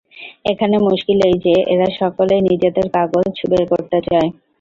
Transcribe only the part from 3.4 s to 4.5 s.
বের করতে চায়।